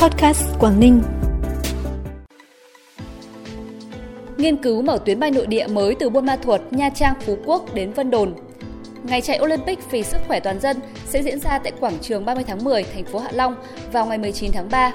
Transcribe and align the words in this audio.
Podcast 0.00 0.42
Quảng 0.58 0.80
Ninh. 0.80 1.02
Nghiên 4.36 4.56
cứu 4.56 4.82
mở 4.82 4.98
tuyến 5.04 5.20
bay 5.20 5.30
nội 5.30 5.46
địa 5.46 5.66
mới 5.66 5.94
từ 5.94 6.10
Buôn 6.10 6.26
Ma 6.26 6.36
Thuột, 6.36 6.60
Nha 6.70 6.90
Trang, 6.90 7.14
Phú 7.20 7.36
Quốc 7.46 7.74
đến 7.74 7.92
Vân 7.92 8.10
Đồn. 8.10 8.34
Ngày 9.04 9.20
chạy 9.20 9.40
Olympic 9.40 9.78
vì 9.90 10.02
sức 10.02 10.18
khỏe 10.28 10.40
toàn 10.40 10.60
dân 10.60 10.76
sẽ 11.06 11.22
diễn 11.22 11.40
ra 11.40 11.58
tại 11.58 11.72
quảng 11.80 11.98
trường 12.02 12.24
30 12.24 12.44
tháng 12.46 12.64
10, 12.64 12.82
thành 12.82 13.04
phố 13.04 13.18
Hạ 13.18 13.30
Long 13.32 13.54
vào 13.92 14.06
ngày 14.06 14.18
19 14.18 14.50
tháng 14.52 14.68
3. 14.70 14.92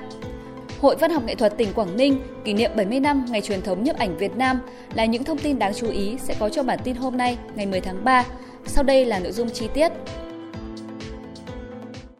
Hội 0.81 0.95
Văn 0.95 1.11
học 1.11 1.23
Nghệ 1.25 1.35
thuật 1.35 1.57
tỉnh 1.57 1.73
Quảng 1.73 1.97
Ninh 1.97 2.21
kỷ 2.45 2.53
niệm 2.53 2.71
70 2.75 2.99
năm 2.99 3.25
ngày 3.29 3.41
truyền 3.41 3.61
thống 3.61 3.83
nhiếp 3.83 3.97
ảnh 3.97 4.17
Việt 4.17 4.35
Nam 4.35 4.59
là 4.93 5.05
những 5.05 5.23
thông 5.23 5.37
tin 5.37 5.59
đáng 5.59 5.73
chú 5.73 5.89
ý 5.89 6.17
sẽ 6.23 6.35
có 6.39 6.49
trong 6.49 6.65
bản 6.65 6.79
tin 6.83 6.95
hôm 6.95 7.17
nay, 7.17 7.37
ngày 7.55 7.65
10 7.65 7.81
tháng 7.81 8.03
3. 8.03 8.25
Sau 8.65 8.83
đây 8.83 9.05
là 9.05 9.19
nội 9.19 9.31
dung 9.31 9.49
chi 9.49 9.67
tiết. 9.73 9.91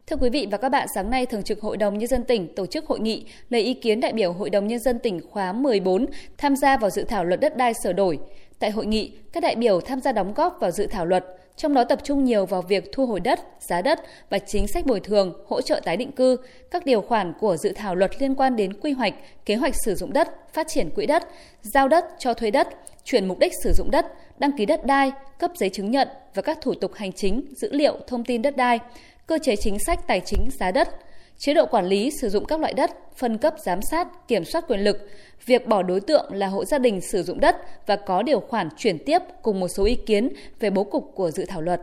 Thưa 0.08 0.16
quý 0.16 0.30
vị 0.30 0.48
và 0.52 0.58
các 0.58 0.70
bạn, 0.70 0.88
sáng 0.96 1.10
nay 1.10 1.26
Thường 1.26 1.44
trực 1.44 1.62
Hội 1.62 1.78
đồng 1.78 1.98
Nhân 1.98 2.08
dân 2.08 2.24
tỉnh 2.24 2.56
tổ 2.56 2.66
chức 2.66 2.86
hội 2.86 3.00
nghị 3.00 3.26
lấy 3.50 3.62
ý 3.62 3.74
kiến 3.74 4.00
đại 4.00 4.14
biểu 4.14 4.34
Hội 4.34 4.50
đồng 4.50 4.68
Nhân 4.68 4.80
dân 4.80 5.00
tỉnh 5.00 5.22
khóa 5.32 5.54
14 5.54 6.06
tham 6.38 6.56
gia 6.56 6.78
vào 6.78 6.90
dự 6.90 7.04
thảo 7.04 7.26
luật 7.26 7.40
đất 7.40 7.58
đai 7.58 7.74
sửa 7.84 7.94
đổi. 7.94 8.20
Tại 8.60 8.72
hội 8.72 8.86
nghị, 8.86 9.12
các 9.34 9.44
đại 9.44 9.56
biểu 9.56 9.82
tham 9.82 10.02
gia 10.02 10.12
đóng 10.12 10.34
góp 10.34 10.58
vào 10.60 10.72
dự 10.72 10.88
thảo 10.88 11.06
luật, 11.06 11.26
trong 11.56 11.74
đó 11.74 11.84
tập 11.84 12.00
trung 12.04 12.24
nhiều 12.24 12.46
vào 12.46 12.62
việc 12.62 12.90
thu 12.92 13.06
hồi 13.06 13.20
đất, 13.20 13.40
giá 13.60 13.82
đất 13.82 14.00
và 14.30 14.40
chính 14.40 14.68
sách 14.68 14.86
bồi 14.86 15.00
thường, 15.00 15.34
hỗ 15.48 15.62
trợ 15.62 15.82
tái 15.84 15.98
định 15.98 16.12
cư, 16.12 16.38
các 16.72 16.86
điều 16.86 17.02
khoản 17.02 17.34
của 17.40 17.58
dự 17.58 17.72
thảo 17.76 17.96
luật 17.96 18.12
liên 18.22 18.36
quan 18.36 18.56
đến 18.56 18.74
quy 18.74 18.92
hoạch, 18.92 19.14
kế 19.46 19.56
hoạch 19.56 19.74
sử 19.86 19.96
dụng 19.96 20.14
đất, 20.14 20.54
phát 20.54 20.68
triển 20.68 20.90
quỹ 20.96 21.06
đất, 21.06 21.24
giao 21.62 21.88
đất 21.88 22.06
cho 22.20 22.34
thuê 22.34 22.52
đất, 22.52 22.68
chuyển 23.04 23.26
mục 23.28 23.40
đích 23.40 23.52
sử 23.64 23.74
dụng 23.74 23.92
đất, 23.92 24.06
đăng 24.40 24.58
ký 24.58 24.66
đất 24.66 24.86
đai, 24.86 25.12
cấp 25.40 25.52
giấy 25.56 25.70
chứng 25.70 25.92
nhận 25.92 26.08
và 26.34 26.42
các 26.42 26.58
thủ 26.62 26.74
tục 26.74 26.94
hành 26.94 27.12
chính, 27.14 27.46
dữ 27.56 27.72
liệu, 27.72 27.98
thông 28.08 28.24
tin 28.24 28.42
đất 28.42 28.58
đai, 28.58 28.80
cơ 29.28 29.40
chế 29.44 29.56
chính 29.56 29.78
sách 29.80 30.08
tài 30.08 30.22
chính 30.26 30.50
giá 30.60 30.72
đất, 30.72 30.90
chế 31.38 31.54
độ 31.54 31.66
quản 31.66 31.86
lý 31.86 32.12
sử 32.22 32.30
dụng 32.30 32.46
các 32.46 32.60
loại 32.60 32.74
đất, 32.74 32.92
phân 33.16 33.38
cấp 33.38 33.56
giám 33.66 33.80
sát, 33.92 34.28
kiểm 34.28 34.46
soát 34.46 34.66
quyền 34.68 34.80
lực, 34.80 35.10
việc 35.46 35.68
bỏ 35.68 35.84
đối 35.84 36.02
tượng 36.02 36.34
là 36.34 36.48
hộ 36.48 36.66
gia 36.66 36.78
đình 36.78 37.02
sử 37.02 37.24
dụng 37.24 37.40
đất 37.40 37.56
và 37.88 37.96
có 37.96 38.24
điều 38.24 38.40
khoản 38.40 38.70
chuyển 38.78 38.98
tiếp 39.06 39.20
cùng 39.42 39.60
một 39.60 39.68
số 39.68 39.86
ý 39.86 39.96
kiến 39.96 40.30
về 40.60 40.70
bố 40.70 40.84
cục 40.84 41.12
của 41.16 41.32
dự 41.32 41.46
thảo 41.46 41.62
luật. 41.62 41.82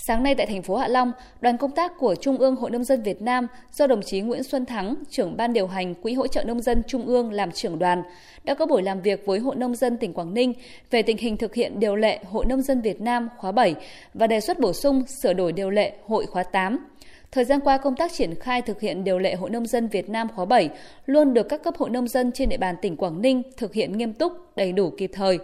Sáng 0.00 0.22
nay 0.22 0.34
tại 0.34 0.46
thành 0.46 0.62
phố 0.62 0.76
Hạ 0.76 0.88
Long, 0.88 1.12
đoàn 1.40 1.56
công 1.56 1.70
tác 1.70 1.92
của 1.98 2.14
Trung 2.14 2.36
ương 2.36 2.56
Hội 2.56 2.70
Nông 2.70 2.84
dân 2.84 3.02
Việt 3.02 3.22
Nam 3.22 3.46
do 3.72 3.86
đồng 3.86 4.02
chí 4.02 4.20
Nguyễn 4.20 4.42
Xuân 4.42 4.66
Thắng, 4.66 4.94
trưởng 5.10 5.36
ban 5.36 5.52
điều 5.52 5.66
hành 5.66 5.94
Quỹ 5.94 6.14
hỗ 6.14 6.26
trợ 6.26 6.44
nông 6.44 6.60
dân 6.60 6.82
Trung 6.86 7.06
ương 7.06 7.32
làm 7.32 7.52
trưởng 7.52 7.78
đoàn, 7.78 8.02
đã 8.44 8.54
có 8.54 8.66
buổi 8.66 8.82
làm 8.82 9.00
việc 9.00 9.26
với 9.26 9.38
Hội 9.38 9.56
Nông 9.56 9.74
dân 9.74 9.96
tỉnh 9.96 10.12
Quảng 10.12 10.34
Ninh 10.34 10.52
về 10.90 11.02
tình 11.02 11.16
hình 11.16 11.36
thực 11.36 11.54
hiện 11.54 11.80
điều 11.80 11.96
lệ 11.96 12.20
Hội 12.30 12.44
Nông 12.46 12.62
dân 12.62 12.80
Việt 12.80 13.00
Nam 13.00 13.28
khóa 13.38 13.52
7 13.52 13.74
và 14.14 14.26
đề 14.26 14.40
xuất 14.40 14.58
bổ 14.58 14.72
sung 14.72 15.02
sửa 15.22 15.32
đổi 15.32 15.52
điều 15.52 15.70
lệ 15.70 15.92
Hội 16.06 16.26
khóa 16.26 16.42
8. 16.42 16.86
Thời 17.30 17.44
gian 17.44 17.60
qua, 17.60 17.78
công 17.78 17.96
tác 17.96 18.12
triển 18.12 18.34
khai 18.34 18.62
thực 18.62 18.80
hiện 18.80 19.04
điều 19.04 19.18
lệ 19.18 19.34
Hội 19.34 19.50
Nông 19.50 19.66
dân 19.66 19.88
Việt 19.88 20.08
Nam 20.08 20.28
khóa 20.36 20.44
7 20.44 20.68
luôn 21.06 21.34
được 21.34 21.48
các 21.48 21.62
cấp 21.62 21.74
hội 21.76 21.90
nông 21.90 22.08
dân 22.08 22.32
trên 22.32 22.48
địa 22.48 22.56
bàn 22.56 22.74
tỉnh 22.82 22.96
Quảng 22.96 23.22
Ninh 23.22 23.42
thực 23.56 23.74
hiện 23.74 23.98
nghiêm 23.98 24.12
túc, 24.12 24.32
đầy 24.56 24.72
đủ 24.72 24.90
kịp 24.98 25.10
thời. 25.14 25.38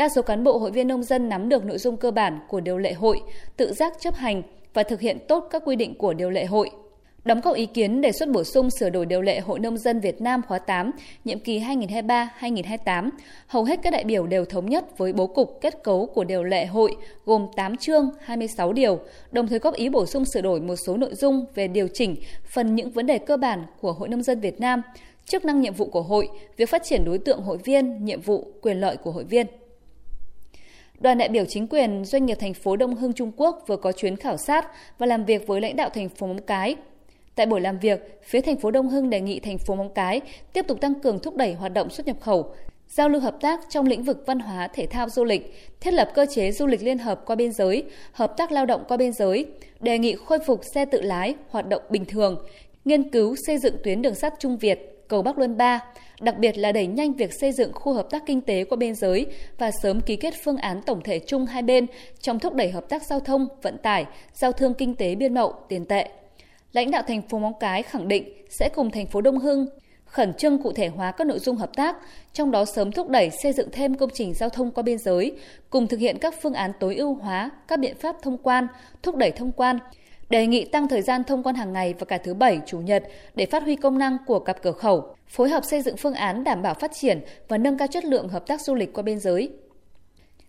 Đa 0.00 0.08
số 0.08 0.22
cán 0.22 0.44
bộ 0.44 0.58
hội 0.58 0.70
viên 0.70 0.88
nông 0.88 1.02
dân 1.02 1.28
nắm 1.28 1.48
được 1.48 1.64
nội 1.64 1.78
dung 1.78 1.96
cơ 1.96 2.10
bản 2.10 2.38
của 2.48 2.60
điều 2.60 2.78
lệ 2.78 2.92
hội, 2.92 3.20
tự 3.56 3.72
giác 3.72 3.92
chấp 4.00 4.14
hành 4.14 4.42
và 4.74 4.82
thực 4.82 5.00
hiện 5.00 5.18
tốt 5.28 5.48
các 5.50 5.62
quy 5.64 5.76
định 5.76 5.94
của 5.94 6.12
điều 6.12 6.30
lệ 6.30 6.44
hội. 6.44 6.70
Đóng 7.24 7.40
góp 7.40 7.56
ý 7.56 7.66
kiến 7.66 8.00
đề 8.00 8.12
xuất 8.12 8.28
bổ 8.28 8.44
sung 8.44 8.70
sửa 8.70 8.90
đổi 8.90 9.06
điều 9.06 9.22
lệ 9.22 9.40
Hội 9.40 9.58
Nông 9.58 9.78
dân 9.78 10.00
Việt 10.00 10.20
Nam 10.20 10.42
khóa 10.48 10.58
8, 10.58 10.90
nhiệm 11.24 11.40
kỳ 11.40 11.60
2023-2028, 11.60 13.10
hầu 13.46 13.64
hết 13.64 13.80
các 13.82 13.90
đại 13.92 14.04
biểu 14.04 14.26
đều 14.26 14.44
thống 14.44 14.66
nhất 14.66 14.98
với 14.98 15.12
bố 15.12 15.26
cục 15.26 15.58
kết 15.60 15.82
cấu 15.82 16.06
của 16.06 16.24
điều 16.24 16.42
lệ 16.42 16.66
hội 16.66 16.96
gồm 17.26 17.46
8 17.56 17.76
chương, 17.76 18.10
26 18.20 18.72
điều, 18.72 18.98
đồng 19.32 19.48
thời 19.48 19.58
góp 19.58 19.74
ý 19.74 19.88
bổ 19.88 20.06
sung 20.06 20.24
sửa 20.24 20.40
đổi 20.40 20.60
một 20.60 20.76
số 20.76 20.96
nội 20.96 21.14
dung 21.14 21.44
về 21.54 21.68
điều 21.68 21.88
chỉnh 21.94 22.16
phần 22.54 22.74
những 22.74 22.90
vấn 22.90 23.06
đề 23.06 23.18
cơ 23.18 23.36
bản 23.36 23.64
của 23.80 23.92
Hội 23.92 24.08
Nông 24.08 24.22
dân 24.22 24.40
Việt 24.40 24.60
Nam, 24.60 24.82
chức 25.26 25.44
năng 25.44 25.60
nhiệm 25.60 25.74
vụ 25.74 25.86
của 25.86 26.02
hội, 26.02 26.28
việc 26.56 26.68
phát 26.68 26.82
triển 26.84 27.04
đối 27.04 27.18
tượng 27.18 27.42
hội 27.42 27.58
viên, 27.64 28.04
nhiệm 28.04 28.20
vụ, 28.20 28.46
quyền 28.62 28.80
lợi 28.80 28.96
của 28.96 29.10
hội 29.10 29.24
viên. 29.24 29.46
Đoàn 31.00 31.18
đại 31.18 31.28
biểu 31.28 31.44
chính 31.44 31.66
quyền 31.66 32.04
doanh 32.04 32.26
nghiệp 32.26 32.34
thành 32.40 32.54
phố 32.54 32.76
Đông 32.76 32.94
Hưng 32.94 33.12
Trung 33.12 33.32
Quốc 33.36 33.64
vừa 33.66 33.76
có 33.76 33.92
chuyến 33.92 34.16
khảo 34.16 34.36
sát 34.36 34.66
và 34.98 35.06
làm 35.06 35.24
việc 35.24 35.46
với 35.46 35.60
lãnh 35.60 35.76
đạo 35.76 35.90
thành 35.90 36.08
phố 36.08 36.26
Móng 36.26 36.42
Cái. 36.46 36.76
Tại 37.34 37.46
buổi 37.46 37.60
làm 37.60 37.78
việc, 37.78 38.20
phía 38.24 38.40
thành 38.40 38.56
phố 38.56 38.70
Đông 38.70 38.88
Hưng 38.88 39.10
đề 39.10 39.20
nghị 39.20 39.40
thành 39.40 39.58
phố 39.58 39.74
Móng 39.74 39.94
Cái 39.94 40.20
tiếp 40.52 40.64
tục 40.68 40.80
tăng 40.80 41.00
cường 41.00 41.18
thúc 41.18 41.36
đẩy 41.36 41.54
hoạt 41.54 41.72
động 41.72 41.90
xuất 41.90 42.06
nhập 42.06 42.16
khẩu, 42.20 42.54
giao 42.88 43.08
lưu 43.08 43.20
hợp 43.20 43.36
tác 43.40 43.60
trong 43.70 43.86
lĩnh 43.86 44.02
vực 44.02 44.22
văn 44.26 44.40
hóa, 44.40 44.68
thể 44.68 44.86
thao, 44.86 45.08
du 45.08 45.24
lịch, 45.24 45.54
thiết 45.80 45.94
lập 45.94 46.10
cơ 46.14 46.26
chế 46.34 46.52
du 46.52 46.66
lịch 46.66 46.82
liên 46.82 46.98
hợp 46.98 47.22
qua 47.26 47.36
biên 47.36 47.52
giới, 47.52 47.84
hợp 48.12 48.36
tác 48.36 48.52
lao 48.52 48.66
động 48.66 48.84
qua 48.88 48.96
biên 48.96 49.12
giới, 49.12 49.46
đề 49.80 49.98
nghị 49.98 50.16
khôi 50.26 50.38
phục 50.46 50.60
xe 50.74 50.84
tự 50.84 51.00
lái 51.00 51.34
hoạt 51.48 51.68
động 51.68 51.82
bình 51.90 52.04
thường, 52.04 52.46
nghiên 52.84 53.10
cứu 53.10 53.36
xây 53.46 53.58
dựng 53.58 53.74
tuyến 53.84 54.02
đường 54.02 54.14
sắt 54.14 54.34
Trung 54.38 54.58
Việt, 54.58 54.99
cầu 55.10 55.22
Bắc 55.22 55.38
Luân 55.38 55.56
3, 55.56 55.80
đặc 56.20 56.38
biệt 56.38 56.58
là 56.58 56.72
đẩy 56.72 56.86
nhanh 56.86 57.12
việc 57.12 57.30
xây 57.40 57.52
dựng 57.52 57.72
khu 57.72 57.92
hợp 57.92 58.06
tác 58.10 58.22
kinh 58.26 58.40
tế 58.40 58.64
qua 58.64 58.76
biên 58.76 58.94
giới 58.94 59.26
và 59.58 59.70
sớm 59.82 60.00
ký 60.00 60.16
kết 60.16 60.34
phương 60.44 60.56
án 60.56 60.82
tổng 60.82 61.00
thể 61.04 61.20
chung 61.26 61.46
hai 61.46 61.62
bên 61.62 61.86
trong 62.20 62.38
thúc 62.38 62.54
đẩy 62.54 62.70
hợp 62.70 62.88
tác 62.88 63.02
giao 63.02 63.20
thông, 63.20 63.48
vận 63.62 63.78
tải, 63.78 64.06
giao 64.34 64.52
thương 64.52 64.74
kinh 64.74 64.94
tế 64.94 65.14
biên 65.14 65.34
mậu, 65.34 65.54
tiền 65.68 65.84
tệ. 65.84 66.08
Lãnh 66.72 66.90
đạo 66.90 67.02
thành 67.08 67.22
phố 67.22 67.38
Móng 67.38 67.58
Cái 67.60 67.82
khẳng 67.82 68.08
định 68.08 68.32
sẽ 68.48 68.68
cùng 68.74 68.90
thành 68.90 69.06
phố 69.06 69.20
Đông 69.20 69.38
Hưng 69.38 69.66
khẩn 70.04 70.34
trương 70.34 70.62
cụ 70.62 70.72
thể 70.72 70.88
hóa 70.88 71.12
các 71.12 71.26
nội 71.26 71.38
dung 71.38 71.56
hợp 71.56 71.70
tác, 71.76 71.96
trong 72.32 72.50
đó 72.50 72.64
sớm 72.64 72.92
thúc 72.92 73.08
đẩy 73.08 73.30
xây 73.42 73.52
dựng 73.52 73.68
thêm 73.72 73.94
công 73.94 74.10
trình 74.14 74.34
giao 74.34 74.48
thông 74.48 74.70
qua 74.70 74.82
biên 74.82 74.98
giới, 74.98 75.32
cùng 75.70 75.86
thực 75.86 76.00
hiện 76.00 76.18
các 76.18 76.34
phương 76.42 76.54
án 76.54 76.72
tối 76.80 76.96
ưu 76.96 77.14
hóa 77.14 77.50
các 77.68 77.78
biện 77.78 77.96
pháp 77.96 78.16
thông 78.22 78.38
quan, 78.38 78.66
thúc 79.02 79.16
đẩy 79.16 79.30
thông 79.30 79.52
quan, 79.52 79.78
đề 80.30 80.46
nghị 80.46 80.64
tăng 80.64 80.88
thời 80.88 81.02
gian 81.02 81.24
thông 81.24 81.42
quan 81.42 81.54
hàng 81.54 81.72
ngày 81.72 81.94
và 81.98 82.04
cả 82.04 82.18
thứ 82.18 82.34
Bảy, 82.34 82.60
Chủ 82.66 82.78
nhật 82.78 83.04
để 83.34 83.46
phát 83.46 83.62
huy 83.62 83.76
công 83.76 83.98
năng 83.98 84.16
của 84.26 84.38
cặp 84.38 84.62
cửa 84.62 84.72
khẩu, 84.72 85.14
phối 85.28 85.48
hợp 85.48 85.64
xây 85.64 85.82
dựng 85.82 85.96
phương 85.96 86.14
án 86.14 86.44
đảm 86.44 86.62
bảo 86.62 86.74
phát 86.74 86.92
triển 86.94 87.20
và 87.48 87.58
nâng 87.58 87.78
cao 87.78 87.88
chất 87.88 88.04
lượng 88.04 88.28
hợp 88.28 88.46
tác 88.46 88.60
du 88.60 88.74
lịch 88.74 88.92
qua 88.92 89.02
biên 89.02 89.18
giới. 89.18 89.50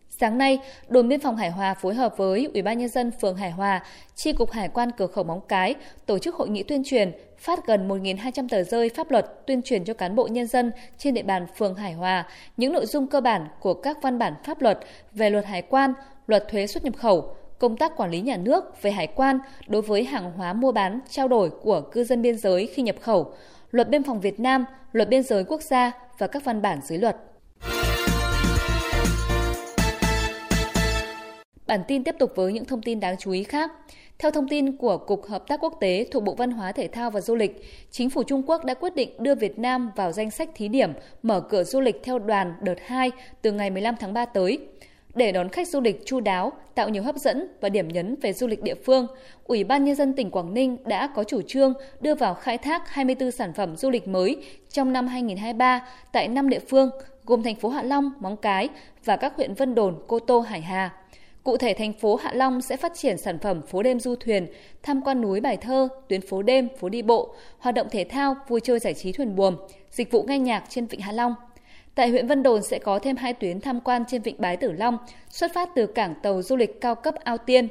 Sáng 0.09 0.37
nay, 0.37 0.59
đồn 0.87 1.07
biên 1.07 1.19
phòng 1.19 1.37
Hải 1.37 1.49
Hòa 1.49 1.73
phối 1.73 1.93
hợp 1.93 2.17
với 2.17 2.49
Ủy 2.53 2.61
ban 2.61 2.77
nhân 2.77 2.89
dân 2.89 3.11
phường 3.21 3.35
Hải 3.35 3.51
Hòa, 3.51 3.83
Chi 4.15 4.33
cục 4.33 4.51
Hải 4.51 4.67
quan 4.67 4.89
cửa 4.97 5.07
khẩu 5.07 5.23
Móng 5.23 5.41
Cái 5.47 5.75
tổ 6.05 6.19
chức 6.19 6.35
hội 6.35 6.49
nghị 6.49 6.63
tuyên 6.63 6.83
truyền, 6.85 7.11
phát 7.37 7.67
gần 7.67 7.87
1.200 7.87 8.47
tờ 8.47 8.63
rơi 8.63 8.89
pháp 8.89 9.11
luật 9.11 9.47
tuyên 9.47 9.61
truyền 9.61 9.85
cho 9.85 9.93
cán 9.93 10.15
bộ 10.15 10.27
nhân 10.27 10.47
dân 10.47 10.71
trên 10.97 11.13
địa 11.13 11.23
bàn 11.23 11.45
phường 11.57 11.75
Hải 11.75 11.93
Hòa 11.93 12.27
những 12.57 12.73
nội 12.73 12.85
dung 12.85 13.07
cơ 13.07 13.21
bản 13.21 13.47
của 13.59 13.73
các 13.73 13.97
văn 14.01 14.19
bản 14.19 14.33
pháp 14.43 14.61
luật 14.61 14.79
về 15.11 15.29
luật 15.29 15.45
hải 15.45 15.61
quan, 15.61 15.93
luật 16.27 16.47
thuế 16.49 16.67
xuất 16.67 16.83
nhập 16.83 16.97
khẩu, 16.97 17.35
công 17.61 17.77
tác 17.77 17.97
quản 17.97 18.11
lý 18.11 18.21
nhà 18.21 18.37
nước 18.37 18.81
về 18.81 18.91
hải 18.91 19.07
quan 19.07 19.39
đối 19.67 19.81
với 19.81 20.03
hàng 20.03 20.31
hóa 20.31 20.53
mua 20.53 20.71
bán, 20.71 20.99
trao 21.09 21.27
đổi 21.27 21.49
của 21.49 21.81
cư 21.81 22.03
dân 22.03 22.21
biên 22.21 22.37
giới 22.37 22.67
khi 22.67 22.81
nhập 22.81 22.95
khẩu, 23.01 23.33
luật 23.71 23.89
biên 23.89 24.03
phòng 24.03 24.21
Việt 24.21 24.39
Nam, 24.39 24.65
luật 24.91 25.09
biên 25.09 25.23
giới 25.23 25.43
quốc 25.43 25.61
gia 25.61 25.91
và 26.17 26.27
các 26.27 26.45
văn 26.45 26.61
bản 26.61 26.79
dưới 26.83 26.99
luật. 26.99 27.17
Bản 31.67 31.81
tin 31.87 32.03
tiếp 32.03 32.15
tục 32.19 32.31
với 32.35 32.53
những 32.53 32.65
thông 32.65 32.81
tin 32.81 32.99
đáng 32.99 33.15
chú 33.19 33.31
ý 33.31 33.43
khác. 33.43 33.71
Theo 34.19 34.31
thông 34.31 34.47
tin 34.47 34.77
của 34.77 34.97
Cục 34.97 35.25
Hợp 35.25 35.47
tác 35.47 35.59
Quốc 35.63 35.77
tế 35.79 36.05
thuộc 36.11 36.23
Bộ 36.23 36.35
Văn 36.35 36.51
hóa 36.51 36.71
Thể 36.71 36.87
thao 36.87 37.11
và 37.11 37.21
Du 37.21 37.35
lịch, 37.35 37.65
chính 37.91 38.09
phủ 38.09 38.23
Trung 38.23 38.43
Quốc 38.47 38.65
đã 38.65 38.73
quyết 38.73 38.95
định 38.95 39.09
đưa 39.19 39.35
Việt 39.35 39.59
Nam 39.59 39.91
vào 39.95 40.11
danh 40.11 40.31
sách 40.31 40.49
thí 40.55 40.67
điểm 40.67 40.93
mở 41.23 41.41
cửa 41.41 41.63
du 41.63 41.79
lịch 41.79 41.99
theo 42.03 42.19
đoàn 42.19 42.53
đợt 42.61 42.75
2 42.85 43.11
từ 43.41 43.51
ngày 43.51 43.69
15 43.69 43.95
tháng 43.99 44.13
3 44.13 44.25
tới. 44.25 44.59
Để 45.15 45.31
đón 45.31 45.49
khách 45.49 45.67
du 45.67 45.81
lịch 45.81 46.05
chu 46.05 46.19
đáo, 46.19 46.51
tạo 46.75 46.89
nhiều 46.89 47.03
hấp 47.03 47.15
dẫn 47.15 47.47
và 47.61 47.69
điểm 47.69 47.87
nhấn 47.87 48.15
về 48.21 48.33
du 48.33 48.47
lịch 48.47 48.63
địa 48.63 48.75
phương, 48.75 49.07
Ủy 49.43 49.63
ban 49.63 49.85
Nhân 49.85 49.95
dân 49.95 50.13
tỉnh 50.13 50.31
Quảng 50.31 50.53
Ninh 50.53 50.77
đã 50.85 51.07
có 51.15 51.23
chủ 51.23 51.41
trương 51.41 51.73
đưa 52.01 52.15
vào 52.15 52.33
khai 52.33 52.57
thác 52.57 52.89
24 52.89 53.31
sản 53.31 53.53
phẩm 53.53 53.75
du 53.75 53.89
lịch 53.89 54.07
mới 54.07 54.37
trong 54.69 54.93
năm 54.93 55.07
2023 55.07 55.87
tại 56.11 56.27
5 56.27 56.49
địa 56.49 56.59
phương, 56.59 56.89
gồm 57.25 57.43
thành 57.43 57.55
phố 57.55 57.69
Hạ 57.69 57.83
Long, 57.83 58.11
Móng 58.19 58.37
Cái 58.37 58.69
và 59.05 59.15
các 59.15 59.35
huyện 59.35 59.53
Vân 59.53 59.75
Đồn, 59.75 59.95
Cô 60.07 60.19
Tô, 60.19 60.39
Hải 60.39 60.61
Hà. 60.61 60.93
Cụ 61.43 61.57
thể, 61.57 61.73
thành 61.73 61.93
phố 61.93 62.15
Hạ 62.15 62.31
Long 62.33 62.61
sẽ 62.61 62.77
phát 62.77 62.93
triển 62.95 63.17
sản 63.17 63.39
phẩm 63.39 63.61
phố 63.61 63.83
đêm 63.83 63.99
du 63.99 64.15
thuyền, 64.15 64.47
tham 64.83 65.01
quan 65.01 65.21
núi 65.21 65.41
bài 65.41 65.57
thơ, 65.57 65.87
tuyến 66.07 66.21
phố 66.21 66.41
đêm, 66.41 66.67
phố 66.79 66.89
đi 66.89 67.01
bộ, 67.01 67.35
hoạt 67.59 67.75
động 67.75 67.87
thể 67.91 68.03
thao, 68.03 68.35
vui 68.47 68.59
chơi 68.63 68.79
giải 68.79 68.93
trí 68.93 69.11
thuyền 69.11 69.35
buồm, 69.35 69.55
dịch 69.91 70.11
vụ 70.11 70.23
nghe 70.23 70.39
nhạc 70.39 70.63
trên 70.69 70.85
Vịnh 70.85 71.01
Hạ 71.01 71.11
Long– 71.11 71.35
Tại 71.95 72.09
huyện 72.09 72.27
Vân 72.27 72.43
Đồn 72.43 72.63
sẽ 72.63 72.79
có 72.79 72.99
thêm 72.99 73.15
hai 73.15 73.33
tuyến 73.33 73.61
tham 73.61 73.79
quan 73.81 74.03
trên 74.07 74.21
vịnh 74.21 74.35
Bái 74.39 74.57
Tử 74.57 74.71
Long, 74.71 74.97
xuất 75.29 75.53
phát 75.53 75.69
từ 75.75 75.87
cảng 75.87 76.15
tàu 76.23 76.41
du 76.41 76.55
lịch 76.55 76.81
cao 76.81 76.95
cấp 76.95 77.15
Ao 77.23 77.37
Tiên. 77.37 77.67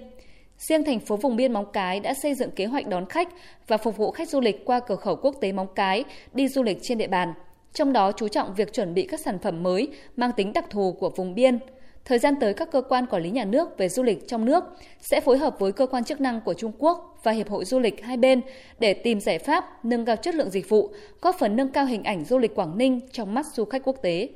Riêng 0.58 0.84
thành 0.84 1.00
phố 1.00 1.16
vùng 1.16 1.36
biên 1.36 1.52
Móng 1.52 1.72
Cái 1.72 2.00
đã 2.00 2.14
xây 2.14 2.34
dựng 2.34 2.50
kế 2.50 2.66
hoạch 2.66 2.86
đón 2.86 3.06
khách 3.06 3.28
và 3.66 3.76
phục 3.76 3.96
vụ 3.96 4.10
khách 4.10 4.28
du 4.28 4.40
lịch 4.40 4.64
qua 4.64 4.80
cửa 4.80 4.96
khẩu 4.96 5.16
quốc 5.16 5.34
tế 5.40 5.52
Móng 5.52 5.68
Cái 5.74 6.04
đi 6.32 6.48
du 6.48 6.62
lịch 6.62 6.78
trên 6.82 6.98
địa 6.98 7.08
bàn. 7.08 7.34
Trong 7.72 7.92
đó 7.92 8.12
chú 8.12 8.28
trọng 8.28 8.54
việc 8.54 8.72
chuẩn 8.72 8.94
bị 8.94 9.06
các 9.10 9.20
sản 9.20 9.38
phẩm 9.38 9.62
mới 9.62 9.88
mang 10.16 10.32
tính 10.36 10.52
đặc 10.52 10.64
thù 10.70 10.92
của 10.92 11.10
vùng 11.10 11.34
biên– 11.34 11.58
Thời 12.04 12.18
gian 12.18 12.34
tới 12.40 12.54
các 12.54 12.70
cơ 12.70 12.82
quan 12.82 13.06
quản 13.06 13.22
lý 13.22 13.30
nhà 13.30 13.44
nước 13.44 13.78
về 13.78 13.88
du 13.88 14.02
lịch 14.02 14.28
trong 14.28 14.44
nước 14.44 14.64
sẽ 15.00 15.20
phối 15.20 15.38
hợp 15.38 15.56
với 15.58 15.72
cơ 15.72 15.86
quan 15.86 16.04
chức 16.04 16.20
năng 16.20 16.40
của 16.40 16.54
Trung 16.54 16.72
Quốc 16.78 17.18
và 17.22 17.32
Hiệp 17.32 17.48
hội 17.48 17.64
Du 17.64 17.78
lịch 17.78 18.04
hai 18.04 18.16
bên 18.16 18.40
để 18.78 18.94
tìm 18.94 19.20
giải 19.20 19.38
pháp 19.38 19.84
nâng 19.84 20.04
cao 20.04 20.16
chất 20.16 20.34
lượng 20.34 20.50
dịch 20.50 20.68
vụ, 20.68 20.90
góp 21.20 21.36
phần 21.38 21.56
nâng 21.56 21.72
cao 21.72 21.86
hình 21.86 22.02
ảnh 22.02 22.24
du 22.24 22.38
lịch 22.38 22.54
Quảng 22.54 22.78
Ninh 22.78 23.00
trong 23.12 23.34
mắt 23.34 23.46
du 23.54 23.64
khách 23.64 23.82
quốc 23.84 23.96
tế. 24.02 24.28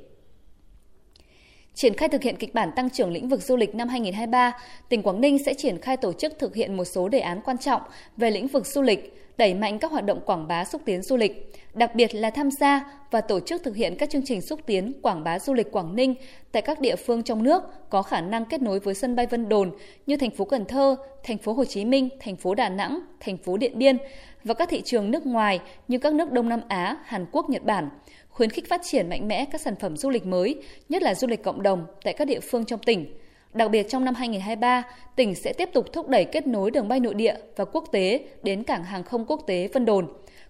Triển 1.73 1.93
khai 1.93 2.09
thực 2.09 2.23
hiện 2.23 2.35
kịch 2.35 2.53
bản 2.53 2.69
tăng 2.75 2.89
trưởng 2.89 3.11
lĩnh 3.11 3.29
vực 3.29 3.41
du 3.41 3.55
lịch 3.55 3.75
năm 3.75 3.87
2023, 3.87 4.57
tỉnh 4.89 5.03
Quảng 5.03 5.21
Ninh 5.21 5.43
sẽ 5.45 5.53
triển 5.53 5.81
khai 5.81 5.97
tổ 5.97 6.13
chức 6.13 6.39
thực 6.39 6.55
hiện 6.55 6.77
một 6.77 6.85
số 6.85 7.09
đề 7.09 7.19
án 7.19 7.41
quan 7.41 7.57
trọng 7.57 7.81
về 8.17 8.31
lĩnh 8.31 8.47
vực 8.47 8.65
du 8.67 8.81
lịch, 8.81 9.24
đẩy 9.37 9.53
mạnh 9.53 9.79
các 9.79 9.91
hoạt 9.91 10.05
động 10.05 10.21
quảng 10.25 10.47
bá 10.47 10.65
xúc 10.65 10.81
tiến 10.85 11.01
du 11.01 11.17
lịch, 11.17 11.51
đặc 11.73 11.95
biệt 11.95 12.15
là 12.15 12.29
tham 12.29 12.51
gia 12.51 12.91
và 13.11 13.21
tổ 13.21 13.39
chức 13.39 13.63
thực 13.63 13.75
hiện 13.75 13.95
các 13.97 14.09
chương 14.09 14.25
trình 14.25 14.41
xúc 14.41 14.59
tiến 14.65 14.93
quảng 15.01 15.23
bá 15.23 15.39
du 15.39 15.53
lịch 15.53 15.71
Quảng 15.71 15.95
Ninh 15.95 16.15
tại 16.51 16.61
các 16.61 16.79
địa 16.79 16.95
phương 16.95 17.23
trong 17.23 17.43
nước 17.43 17.63
có 17.89 18.01
khả 18.01 18.21
năng 18.21 18.45
kết 18.45 18.61
nối 18.61 18.79
với 18.79 18.93
sân 18.93 19.15
bay 19.15 19.25
Vân 19.25 19.49
Đồn 19.49 19.71
như 20.05 20.17
thành 20.17 20.31
phố 20.31 20.45
Cần 20.45 20.65
Thơ, 20.65 20.95
thành 21.23 21.37
phố 21.37 21.53
Hồ 21.53 21.65
Chí 21.65 21.85
Minh, 21.85 22.09
thành 22.19 22.35
phố 22.35 22.55
Đà 22.55 22.69
Nẵng, 22.69 22.99
thành 23.19 23.37
phố 23.37 23.57
Điện 23.57 23.79
Biên 23.79 23.97
và 24.43 24.53
các 24.53 24.69
thị 24.69 24.81
trường 24.85 25.11
nước 25.11 25.25
ngoài 25.25 25.59
như 25.87 25.97
các 25.97 26.13
nước 26.13 26.31
Đông 26.31 26.49
Nam 26.49 26.61
Á, 26.67 26.97
Hàn 27.05 27.25
Quốc, 27.31 27.49
Nhật 27.49 27.63
Bản, 27.63 27.89
khuyến 28.29 28.49
khích 28.49 28.69
phát 28.69 28.81
triển 28.83 29.09
mạnh 29.09 29.27
mẽ 29.27 29.45
các 29.51 29.61
sản 29.61 29.75
phẩm 29.79 29.97
du 29.97 30.09
lịch 30.09 30.25
mới, 30.25 30.55
nhất 30.89 31.01
là 31.01 31.15
du 31.15 31.27
lịch 31.27 31.43
cộng 31.43 31.63
đồng 31.63 31.85
tại 32.03 32.13
các 32.13 32.25
địa 32.25 32.39
phương 32.39 32.65
trong 32.65 32.79
tỉnh. 32.79 33.17
Đặc 33.55 33.71
biệt 33.71 33.89
trong 33.89 34.05
năm 34.05 34.15
2023, 34.15 34.83
tỉnh 35.15 35.35
sẽ 35.35 35.53
tiếp 35.53 35.69
tục 35.73 35.93
thúc 35.93 36.09
đẩy 36.09 36.25
kết 36.25 36.47
nối 36.47 36.71
đường 36.71 36.87
bay 36.87 36.99
nội 36.99 37.13
địa 37.13 37.35
và 37.55 37.65
quốc 37.65 37.85
tế 37.91 38.19
đến 38.43 38.63
cảng 38.63 38.83
hàng 38.83 39.03
không 39.03 39.25
quốc 39.25 39.41
tế 39.47 39.69
Vân 39.73 39.85
Đồn. 39.85 40.07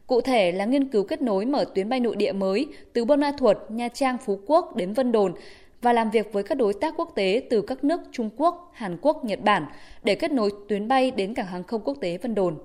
Cụ 0.08 0.22
thể 0.22 0.52
là 0.52 0.66
nghiên 0.66 0.88
cứu 0.88 1.04
kết 1.04 1.22
nối 1.22 1.46
mở 1.46 1.66
tuyến 1.76 1.90
bay 1.90 2.00
nội 2.00 2.16
địa 2.16 2.32
mới 2.32 2.68
từ 2.94 3.06
Buôn 3.06 3.20
Ma 3.20 3.32
Thuột, 3.38 3.58
Nha 3.70 3.88
Trang, 3.88 4.18
Phú 4.26 4.40
Quốc 4.48 4.76
đến 4.76 4.94
Vân 4.94 5.12
Đồn 5.12 5.34
và 5.82 5.94
làm 5.94 6.10
việc 6.10 6.34
với 6.34 6.44
các 6.44 6.56
đối 6.56 6.74
tác 6.74 6.94
quốc 6.98 7.12
tế 7.16 7.42
từ 7.50 7.62
các 7.62 7.84
nước 7.84 8.02
Trung 8.12 8.30
Quốc, 8.38 8.72
Hàn 8.74 8.98
Quốc, 9.02 9.26
Nhật 9.26 9.40
Bản 9.44 9.66
để 10.04 10.16
kết 10.16 10.32
nối 10.32 10.52
tuyến 10.70 10.88
bay 10.88 11.12
đến 11.12 11.34
cảng 11.34 11.48
hàng 11.48 11.64
không 11.64 11.82
quốc 11.84 11.98
tế 12.02 12.18
Vân 12.18 12.36
Đồn. 12.36 12.58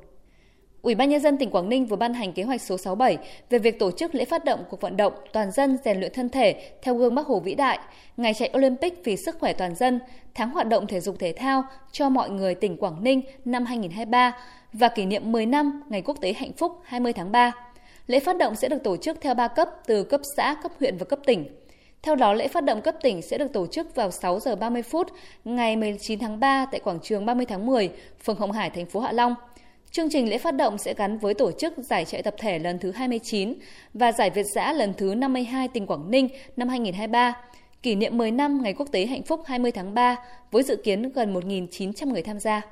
Ủy 0.82 0.94
ban 0.94 1.08
nhân 1.08 1.20
dân 1.20 1.38
tỉnh 1.38 1.50
Quảng 1.50 1.68
Ninh 1.68 1.86
vừa 1.86 1.96
ban 1.96 2.14
hành 2.14 2.32
kế 2.32 2.42
hoạch 2.42 2.62
số 2.62 2.78
67 2.78 3.18
về 3.50 3.58
việc 3.58 3.78
tổ 3.78 3.90
chức 3.90 4.14
lễ 4.14 4.24
phát 4.24 4.44
động 4.44 4.64
cuộc 4.70 4.80
vận 4.80 4.96
động 4.96 5.12
toàn 5.32 5.52
dân 5.52 5.78
rèn 5.84 6.00
luyện 6.00 6.12
thân 6.14 6.28
thể 6.28 6.70
theo 6.82 6.94
gương 6.94 7.14
Bắc 7.14 7.26
Hồ 7.26 7.40
vĩ 7.40 7.54
đại, 7.54 7.78
ngày 8.16 8.34
chạy 8.34 8.50
Olympic 8.56 9.04
vì 9.04 9.16
sức 9.16 9.38
khỏe 9.40 9.52
toàn 9.52 9.74
dân, 9.74 10.00
tháng 10.34 10.50
hoạt 10.50 10.68
động 10.68 10.86
thể 10.86 11.00
dục 11.00 11.16
thể 11.18 11.32
thao 11.32 11.64
cho 11.92 12.08
mọi 12.08 12.30
người 12.30 12.54
tỉnh 12.54 12.76
Quảng 12.76 13.04
Ninh 13.04 13.22
năm 13.44 13.64
2023 13.64 14.36
và 14.72 14.88
kỷ 14.88 15.06
niệm 15.06 15.32
10 15.32 15.46
năm 15.46 15.82
Ngày 15.88 16.02
Quốc 16.02 16.20
tế 16.20 16.32
Hạnh 16.32 16.52
phúc 16.52 16.72
20 16.84 17.12
tháng 17.12 17.32
3. 17.32 17.52
Lễ 18.06 18.20
phát 18.20 18.36
động 18.36 18.56
sẽ 18.56 18.68
được 18.68 18.82
tổ 18.84 18.96
chức 18.96 19.20
theo 19.20 19.34
3 19.34 19.48
cấp 19.48 19.68
từ 19.86 20.04
cấp 20.04 20.20
xã, 20.36 20.56
cấp 20.62 20.72
huyện 20.80 20.96
và 20.96 21.04
cấp 21.04 21.18
tỉnh. 21.26 21.44
Theo 22.02 22.16
đó, 22.16 22.32
lễ 22.32 22.48
phát 22.48 22.64
động 22.64 22.80
cấp 22.80 22.94
tỉnh 23.02 23.22
sẽ 23.22 23.38
được 23.38 23.52
tổ 23.52 23.66
chức 23.66 23.94
vào 23.94 24.10
6 24.10 24.40
giờ 24.40 24.56
30 24.56 24.82
phút 24.82 25.06
ngày 25.44 25.76
19 25.76 26.18
tháng 26.18 26.40
3 26.40 26.66
tại 26.72 26.80
quảng 26.80 26.98
trường 27.02 27.26
30 27.26 27.46
tháng 27.46 27.66
10, 27.66 27.90
phường 28.24 28.36
Hồng 28.36 28.52
Hải, 28.52 28.70
thành 28.70 28.86
phố 28.86 29.00
Hạ 29.00 29.12
Long– 29.12 29.34
Chương 29.92 30.10
trình 30.10 30.30
lễ 30.30 30.38
phát 30.38 30.54
động 30.54 30.78
sẽ 30.78 30.94
gắn 30.94 31.18
với 31.18 31.34
tổ 31.34 31.52
chức 31.52 31.72
giải 31.78 32.04
chạy 32.04 32.22
tập 32.22 32.34
thể 32.38 32.58
lần 32.58 32.78
thứ 32.78 32.90
29 32.90 33.54
và 33.94 34.12
giải 34.12 34.30
Việt 34.30 34.46
giã 34.54 34.72
lần 34.72 34.94
thứ 34.94 35.14
52 35.14 35.68
tỉnh 35.68 35.86
Quảng 35.86 36.10
Ninh 36.10 36.28
năm 36.56 36.68
2023, 36.68 37.34
kỷ 37.82 37.94
niệm 37.94 38.18
10 38.18 38.30
năm 38.30 38.62
Ngày 38.62 38.74
Quốc 38.74 38.88
tế 38.92 39.06
Hạnh 39.06 39.22
phúc 39.22 39.40
20 39.46 39.72
tháng 39.72 39.94
3 39.94 40.16
với 40.50 40.62
dự 40.62 40.76
kiến 40.76 41.12
gần 41.12 41.34
1.900 41.34 42.12
người 42.12 42.22
tham 42.22 42.38
gia. 42.38 42.62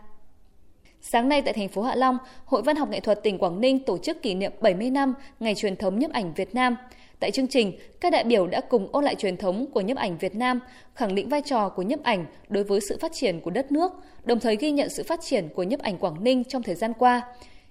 Sáng 1.00 1.29
nay 1.29 1.43
tại 1.43 1.55
thành 1.55 1.69
phố 1.69 1.83
Hạ 1.83 1.95
Long, 1.95 2.19
Hội 2.45 2.62
Văn 2.62 2.77
học 2.77 2.89
nghệ 2.91 3.00
thuật 3.00 3.23
tỉnh 3.23 3.39
Quảng 3.39 3.61
Ninh 3.61 3.85
tổ 3.85 3.99
chức 3.99 4.23
kỷ 4.23 4.35
niệm 4.35 4.53
70 4.61 4.91
năm 4.91 5.15
Ngày 5.41 5.55
truyền 5.55 5.77
thống 5.77 5.99
nhiếp 5.99 6.12
ảnh 6.12 6.33
Việt 6.35 6.55
Nam– 6.55 6.77
Tại 7.21 7.31
chương 7.31 7.47
trình, 7.47 7.73
các 8.00 8.12
đại 8.12 8.25
biểu 8.25 8.47
đã 8.47 8.61
cùng 8.61 8.89
ôn 8.93 9.05
lại 9.05 9.15
truyền 9.15 9.37
thống 9.37 9.67
của 9.75 9.81
nhiếp 9.81 9.97
ảnh 9.97 10.19
Việt 10.19 10.35
Nam, 10.35 10.61
khẳng 10.95 11.15
định 11.15 11.29
vai 11.29 11.43
trò 11.43 11.69
của 11.69 11.83
nhiếp 11.83 12.03
ảnh 12.03 12.27
đối 12.49 12.65
với 12.65 12.81
sự 12.81 12.99
phát 13.00 13.12
triển 13.12 13.41
của 13.41 13.50
đất 13.50 13.73
nước, 13.73 13.93
đồng 14.25 14.41
thời 14.41 14.56
ghi 14.56 14.71
nhận 14.71 14.89
sự 14.89 15.03
phát 15.03 15.21
triển 15.23 15.49
của 15.49 15.62
nhiếp 15.62 15.81
ảnh 15.81 15.99
Quảng 15.99 16.25
Ninh 16.25 16.45
trong 16.45 16.62
thời 16.62 16.75
gian 16.75 16.93
qua. 16.99 17.23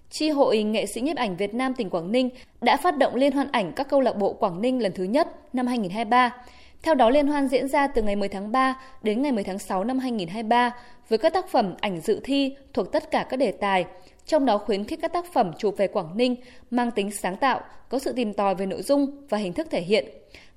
Chi 0.09 0.29
hội 0.29 0.63
nghệ 0.63 0.85
sĩ 0.85 1.01
nhiếp 1.01 1.17
ảnh 1.17 1.35
Việt 1.35 1.53
Nam 1.53 1.73
tỉnh 1.73 1.89
Quảng 1.89 2.11
Ninh 2.11 2.29
đã 2.61 2.77
phát 2.77 2.97
động 2.97 3.15
liên 3.15 3.31
hoan 3.31 3.51
ảnh 3.51 3.73
các 3.73 3.89
câu 3.89 4.01
lạc 4.01 4.17
bộ 4.17 4.33
Quảng 4.33 4.61
Ninh 4.61 4.81
lần 4.81 4.91
thứ 4.91 5.03
nhất 5.03 5.27
năm 5.53 5.67
2023. 5.67 6.33
Theo 6.81 6.95
đó, 6.95 7.09
liên 7.09 7.27
hoan 7.27 7.47
diễn 7.47 7.67
ra 7.67 7.87
từ 7.87 8.01
ngày 8.01 8.15
10 8.15 8.29
tháng 8.29 8.51
3 8.51 8.75
đến 9.03 9.21
ngày 9.21 9.31
10 9.31 9.43
tháng 9.43 9.59
6 9.59 9.83
năm 9.83 9.99
2023 9.99 10.71
với 11.09 11.17
các 11.17 11.33
tác 11.33 11.47
phẩm 11.49 11.75
ảnh 11.81 12.01
dự 12.01 12.19
thi 12.23 12.55
thuộc 12.73 12.91
tất 12.91 13.11
cả 13.11 13.25
các 13.29 13.37
đề 13.37 13.51
tài, 13.51 13.85
trong 14.25 14.45
đó 14.45 14.57
khuyến 14.57 14.85
khích 14.85 14.99
các 15.01 15.13
tác 15.13 15.33
phẩm 15.33 15.51
chụp 15.57 15.75
về 15.77 15.87
Quảng 15.87 16.17
Ninh 16.17 16.35
mang 16.71 16.91
tính 16.91 17.11
sáng 17.11 17.37
tạo, 17.37 17.61
có 17.89 17.99
sự 17.99 18.13
tìm 18.13 18.33
tòi 18.33 18.55
về 18.55 18.65
nội 18.65 18.81
dung 18.81 19.27
và 19.29 19.37
hình 19.37 19.53
thức 19.53 19.67
thể 19.71 19.81
hiện. 19.81 20.05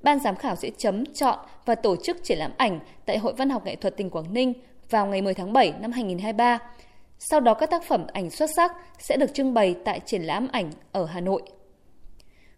Ban 0.03 0.19
giám 0.19 0.37
khảo 0.37 0.57
sẽ 0.57 0.71
chấm 0.79 1.05
chọn 1.07 1.39
và 1.65 1.75
tổ 1.75 1.97
chức 1.97 2.25
triển 2.25 2.39
lãm 2.39 2.51
ảnh 2.57 2.81
tại 3.07 3.19
Hội 3.19 3.33
Văn 3.33 3.51
học 3.51 3.67
Nghệ 3.67 3.77
thuật 3.77 3.97
tỉnh 3.97 4.11
Quảng 4.11 4.35
Ninh 4.35 4.53
vào 4.91 5.07
ngày 5.07 5.23
10 5.23 5.35
tháng 5.35 5.53
7 5.53 5.73
năm 5.81 5.93
2023. 5.93 6.59
Sau 7.19 7.41
đó 7.41 7.55
các 7.55 7.71
tác 7.71 7.83
phẩm 7.85 8.07
ảnh 8.13 8.31
xuất 8.31 8.51
sắc 8.57 8.73
sẽ 8.99 9.17
được 9.17 9.35
trưng 9.35 9.55
bày 9.55 9.75
tại 9.85 10.01
triển 10.07 10.23
lãm 10.23 10.49
ảnh 10.53 10.71
ở 10.93 11.05
Hà 11.05 11.21
Nội. 11.21 11.43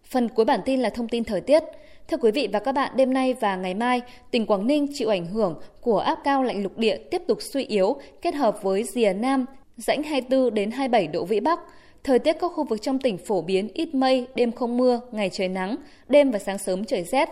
Phần 0.04 0.28
cuối 0.28 0.44
bản 0.44 0.60
tin 0.64 0.80
là 0.80 0.90
thông 0.90 1.08
tin 1.08 1.24
thời 1.24 1.40
tiết. 1.40 1.62
Thưa 2.08 2.16
quý 2.16 2.30
vị 2.30 2.48
và 2.52 2.58
các 2.58 2.72
bạn, 2.72 2.92
đêm 2.96 3.14
nay 3.14 3.34
và 3.40 3.56
ngày 3.56 3.74
mai, 3.74 4.00
tỉnh 4.30 4.46
Quảng 4.46 4.66
Ninh 4.66 4.86
chịu 4.94 5.08
ảnh 5.08 5.26
hưởng 5.26 5.60
của 5.80 5.98
áp 5.98 6.18
cao 6.24 6.42
lạnh 6.42 6.62
lục 6.62 6.78
địa 6.78 6.96
tiếp 6.96 7.22
tục 7.28 7.38
suy 7.40 7.64
yếu 7.64 7.96
kết 8.22 8.34
hợp 8.34 8.62
với 8.62 8.84
rìa 8.84 9.12
Nam 9.12 9.46
rãnh 9.76 10.02
24 10.02 10.54
đến 10.54 10.70
27 10.70 11.06
độ 11.06 11.24
vĩ 11.24 11.40
Bắc. 11.40 11.60
Thời 12.04 12.18
tiết 12.18 12.36
các 12.40 12.52
khu 12.54 12.64
vực 12.64 12.82
trong 12.82 12.98
tỉnh 12.98 13.18
phổ 13.18 13.42
biến 13.42 13.68
ít 13.74 13.94
mây, 13.94 14.26
đêm 14.34 14.52
không 14.52 14.76
mưa, 14.76 15.00
ngày 15.12 15.30
trời 15.32 15.48
nắng, 15.48 15.76
đêm 16.08 16.30
và 16.30 16.38
sáng 16.38 16.58
sớm 16.58 16.84
trời 16.84 17.04
rét. 17.04 17.28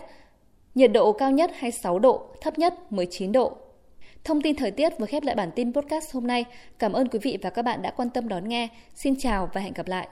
Nhiệt 0.75 0.91
độ 0.91 1.11
cao 1.11 1.31
nhất 1.31 1.51
26 1.53 1.99
độ, 1.99 2.21
thấp 2.41 2.59
nhất 2.59 2.91
19 2.91 3.31
độ. 3.31 3.57
Thông 4.23 4.41
tin 4.41 4.55
thời 4.55 4.71
tiết 4.71 4.99
vừa 4.99 5.05
khép 5.05 5.23
lại 5.23 5.35
bản 5.35 5.51
tin 5.55 5.73
podcast 5.73 6.13
hôm 6.13 6.27
nay. 6.27 6.45
Cảm 6.79 6.93
ơn 6.93 7.07
quý 7.07 7.19
vị 7.21 7.37
và 7.41 7.49
các 7.49 7.61
bạn 7.61 7.81
đã 7.81 7.91
quan 7.91 8.09
tâm 8.09 8.27
đón 8.27 8.49
nghe. 8.49 8.67
Xin 8.95 9.15
chào 9.19 9.49
và 9.53 9.61
hẹn 9.61 9.73
gặp 9.73 9.87
lại. 9.87 10.07